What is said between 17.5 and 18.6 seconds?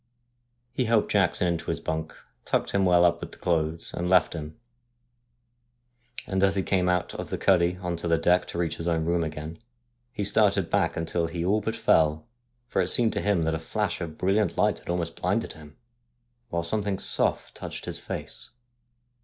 touched his face.